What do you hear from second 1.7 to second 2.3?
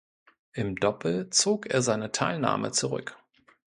seine